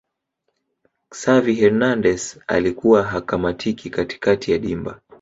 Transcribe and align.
xavi 1.11 1.53
hernandez 1.55 2.37
alikuwa 2.47 3.03
hakamatiki 3.03 3.89
katikati 3.89 4.51
ya 4.51 4.57
dimba 4.59 5.01